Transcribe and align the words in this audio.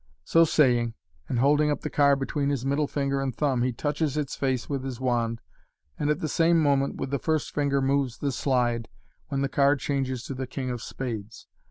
*' 0.17 0.23
So 0.33 0.45
saying, 0.45 0.95
and 1.29 1.37
holding 1.37 1.69
up 1.69 1.81
the 1.81 1.89
card 1.91 2.17
between 2.17 2.49
his 2.49 2.65
middle 2.65 2.87
finger 2.87 3.21
and 3.21 3.35
thumb, 3.35 3.61
he 3.61 3.71
touches 3.71 4.17
its 4.17 4.35
face 4.35 4.67
with 4.67 4.83
his 4.83 4.99
wand, 4.99 5.41
and 5.99 6.09
at 6.09 6.21
the 6.21 6.27
same 6.27 6.59
moment 6.59 6.95
with 6.95 7.11
the 7.11 7.19
first 7.19 7.53
finger 7.53 7.83
moves 7.83 8.17
the 8.17 8.31
slide, 8.31 8.89
when 9.27 9.41
the 9.41 9.47
card 9.47 9.79
changes 9.79 10.23
to 10.23 10.33
the 10.33 10.47
king 10.47 10.71
of 10.71 10.81
spades. 10.81 11.45